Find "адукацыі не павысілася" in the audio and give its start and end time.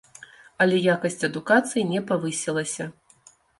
1.29-2.83